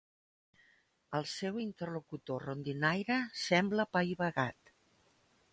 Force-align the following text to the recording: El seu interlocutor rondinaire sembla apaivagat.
El 1.19 1.27
seu 1.33 1.59
interlocutor 1.65 2.47
rondinaire 2.47 3.21
sembla 3.45 3.89
apaivagat. 3.89 4.77